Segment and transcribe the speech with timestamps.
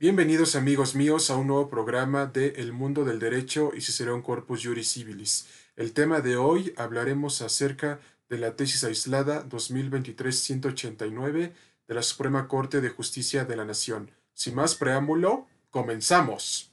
[0.00, 4.62] Bienvenidos amigos míos a un nuevo programa de El Mundo del Derecho y Cicerón Corpus
[4.64, 5.46] Juris Civilis.
[5.76, 8.00] El tema de hoy hablaremos acerca
[8.30, 11.52] de la tesis aislada 2023-189
[11.86, 14.10] de la Suprema Corte de Justicia de la Nación.
[14.32, 16.69] Sin más preámbulo, comenzamos.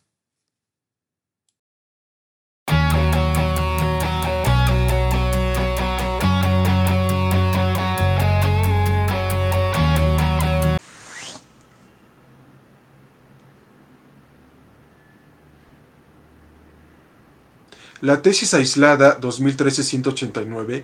[18.01, 20.83] La tesis aislada 2013-189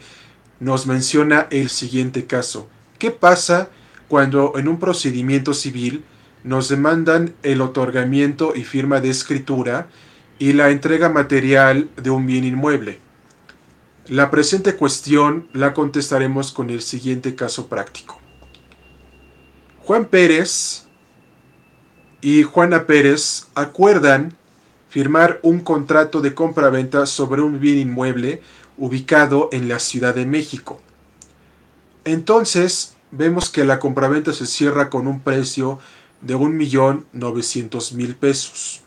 [0.60, 2.68] nos menciona el siguiente caso.
[2.98, 3.70] ¿Qué pasa
[4.08, 6.04] cuando en un procedimiento civil
[6.44, 9.90] nos demandan el otorgamiento y firma de escritura
[10.40, 13.00] y la entrega material de un bien inmueble?
[14.08, 18.20] La presente cuestión la contestaremos con el siguiente caso práctico.
[19.80, 20.88] Juan Pérez
[22.22, 24.36] y Juana Pérez acuerdan
[24.94, 28.44] firmar un contrato de compra-venta sobre un bien inmueble
[28.78, 30.80] ubicado en la Ciudad de México.
[32.06, 35.80] Entonces, vemos que la compraventa se cierra con un precio
[36.22, 38.82] de 1.900.000 pesos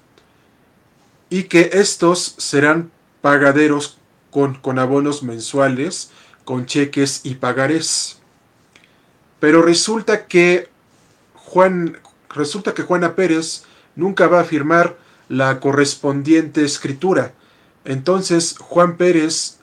[1.28, 3.98] y que estos serán pagaderos
[4.30, 6.12] con, con abonos mensuales,
[6.44, 8.20] con cheques y pagarés.
[9.40, 10.68] Pero resulta que
[11.34, 11.98] Juan,
[12.30, 13.64] resulta que Juana Pérez
[13.96, 17.32] nunca va a firmar la correspondiente escritura.
[17.84, 19.58] Entonces Juan Pérez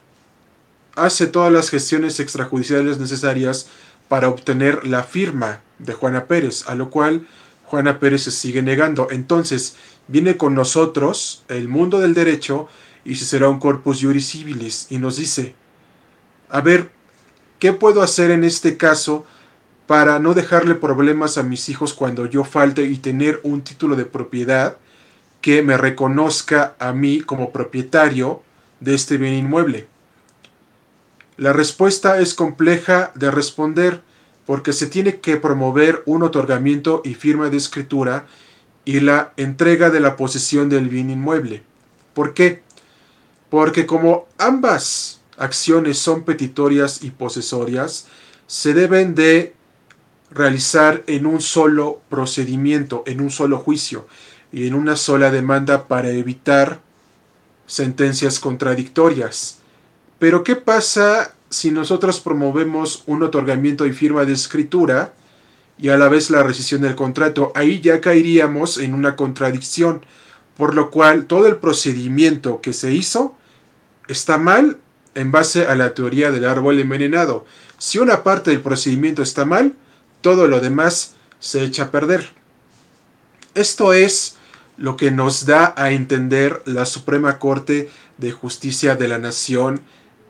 [0.96, 3.68] hace todas las gestiones extrajudiciales necesarias
[4.08, 7.28] para obtener la firma de Juana Pérez, a lo cual
[7.66, 9.08] Juana Pérez se sigue negando.
[9.12, 9.76] Entonces
[10.08, 12.68] viene con nosotros el mundo del derecho
[13.06, 15.56] y se será un corpus juris civilis y nos dice,
[16.50, 16.92] a ver,
[17.60, 19.26] ¿qué puedo hacer en este caso
[19.88, 24.06] para no dejarle problemas a mis hijos cuando yo falte y tener un título de
[24.06, 24.78] propiedad
[25.44, 28.42] que me reconozca a mí como propietario
[28.80, 29.88] de este bien inmueble?
[31.36, 34.02] La respuesta es compleja de responder
[34.46, 38.26] porque se tiene que promover un otorgamiento y firma de escritura
[38.86, 41.62] y la entrega de la posesión del bien inmueble.
[42.14, 42.64] ¿Por qué?
[43.50, 48.08] Porque como ambas acciones son petitorias y posesorias,
[48.48, 49.56] se deben de
[50.32, 54.08] realizar en un solo procedimiento, en un solo juicio
[54.54, 56.80] en una sola demanda para evitar
[57.66, 59.60] sentencias contradictorias.
[60.20, 65.14] Pero ¿qué pasa si nosotros promovemos un otorgamiento y firma de escritura
[65.78, 67.52] y a la vez la rescisión del contrato?
[67.56, 70.06] Ahí ya caeríamos en una contradicción,
[70.56, 73.36] por lo cual todo el procedimiento que se hizo
[74.08, 74.78] está mal
[75.16, 77.46] en base a la teoría del árbol envenenado.
[77.80, 79.74] Si una parte del procedimiento está mal,
[80.22, 82.30] todo lo demás se echa a perder.
[83.56, 84.38] Esto es
[84.78, 89.82] lo que nos da a entender la Suprema Corte de Justicia de la Nación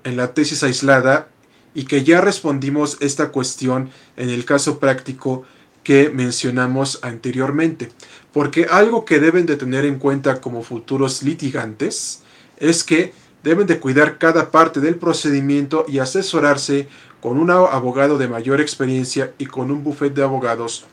[0.03, 1.29] en la tesis aislada
[1.73, 5.43] y que ya respondimos esta cuestión en el caso práctico
[5.83, 7.91] que mencionamos anteriormente.
[8.31, 12.21] Porque algo que deben de tener en cuenta como futuros litigantes
[12.57, 16.87] es que deben de cuidar cada parte del procedimiento y asesorarse
[17.21, 20.85] con un abogado de mayor experiencia y con un bufete de abogados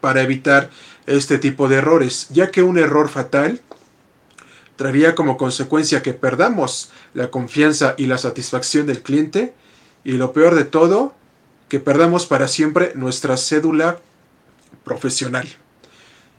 [0.00, 0.70] para evitar
[1.06, 3.60] este tipo de errores, ya que un error fatal
[4.76, 9.52] traería como consecuencia que perdamos la confianza y la satisfacción del cliente
[10.04, 11.14] y lo peor de todo,
[11.68, 13.98] que perdamos para siempre nuestra cédula
[14.84, 15.48] profesional,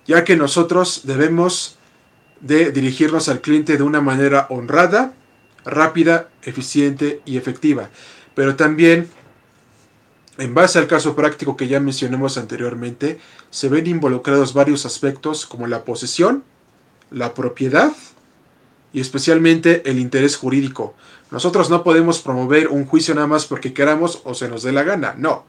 [0.08, 1.78] ya que nosotros debemos
[2.40, 5.14] de dirigirnos al cliente de una manera honrada,
[5.64, 7.90] rápida, eficiente y efectiva,
[8.34, 9.08] pero también
[10.38, 13.19] en base al caso práctico que ya mencionamos anteriormente,
[13.50, 16.44] se ven involucrados varios aspectos como la posesión,
[17.09, 17.92] la propiedad
[18.94, 20.96] y especialmente el interés jurídico.
[21.31, 24.84] Nosotros no podemos promover un juicio nada más porque queramos o se nos dé la
[24.84, 25.46] gana, no.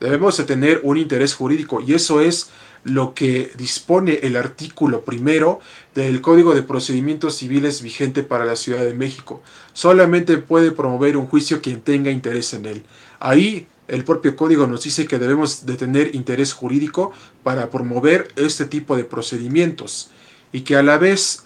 [0.00, 2.50] Debemos de tener un interés jurídico y eso es
[2.84, 5.60] lo que dispone el artículo primero
[5.94, 9.42] del Código de Procedimientos Civiles vigente para la Ciudad de México.
[9.72, 12.82] Solamente puede promover un juicio quien tenga interés en él.
[13.20, 17.12] Ahí el propio código nos dice que debemos de tener interés jurídico
[17.42, 20.10] para promover este tipo de procedimientos
[20.52, 21.42] y que a la vez,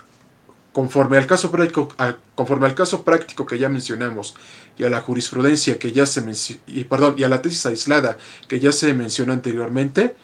[0.72, 1.88] conforme al caso práctico,
[2.34, 4.34] conforme al caso práctico que ya mencionamos
[4.76, 6.22] y a la jurisprudencia que ya se
[6.66, 8.18] y perdón, y a la tesis aislada
[8.48, 10.14] que ya se mencionó anteriormente,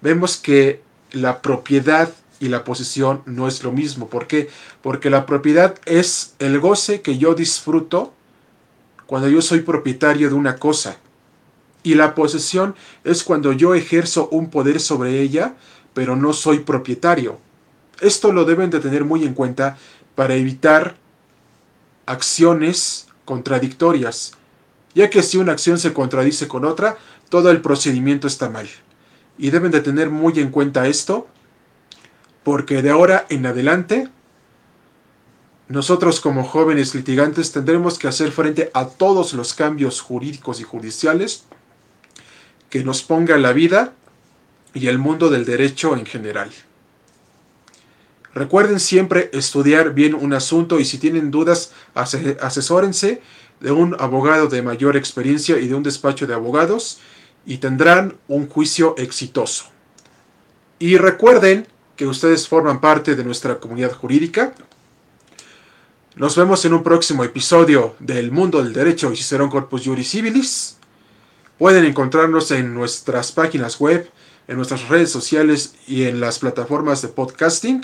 [0.00, 4.08] vemos que la propiedad y la posesión no es lo mismo.
[4.08, 4.50] ¿Por qué?
[4.82, 8.12] Porque la propiedad es el goce que yo disfruto
[9.06, 10.98] cuando yo soy propietario de una cosa
[11.86, 12.74] y la posesión
[13.04, 15.54] es cuando yo ejerzo un poder sobre ella
[15.94, 17.38] pero no soy propietario.
[18.02, 19.78] Esto lo deben de tener muy en cuenta
[20.14, 20.96] para evitar
[22.04, 24.32] acciones contradictorias,
[24.94, 26.98] ya que si una acción se contradice con otra,
[27.30, 28.68] todo el procedimiento está mal.
[29.38, 31.28] Y deben de tener muy en cuenta esto,
[32.42, 34.08] porque de ahora en adelante,
[35.68, 41.46] nosotros como jóvenes litigantes tendremos que hacer frente a todos los cambios jurídicos y judiciales
[42.76, 43.94] que nos ponga la vida
[44.74, 46.50] y el mundo del derecho en general.
[48.34, 53.22] Recuerden siempre estudiar bien un asunto y si tienen dudas, asesórense
[53.60, 56.98] de un abogado de mayor experiencia y de un despacho de abogados
[57.46, 59.64] y tendrán un juicio exitoso.
[60.78, 64.52] Y recuerden que ustedes forman parte de nuestra comunidad jurídica.
[66.14, 70.76] Nos vemos en un próximo episodio del Mundo del Derecho y Cicerón Corpus Juris Civilis.
[71.58, 74.10] Pueden encontrarnos en nuestras páginas web,
[74.46, 77.82] en nuestras redes sociales y en las plataformas de podcasting.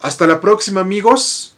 [0.00, 1.56] Hasta la próxima amigos.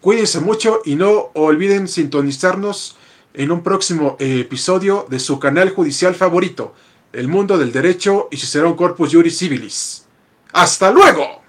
[0.00, 2.96] Cuídense mucho y no olviden sintonizarnos
[3.34, 6.74] en un próximo episodio de su canal judicial favorito,
[7.12, 10.06] El Mundo del Derecho y Cicerón Corpus Juris Civilis.
[10.52, 11.39] ¡Hasta luego!